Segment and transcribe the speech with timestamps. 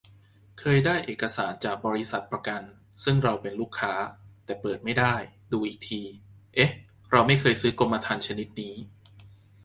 [0.59, 1.79] เคยได้เอกสารจากบ.
[2.31, 2.61] ประกัน
[3.03, 3.93] ซึ่งเราเป็นลูกค้า
[4.45, 5.15] แต่เปิดไม่ได้
[5.51, 6.01] ดูอีกที
[6.55, 6.71] เอ๊ะ
[7.11, 8.75] เราไม่เคยซื้อกรมธรรม์ชนิดนี้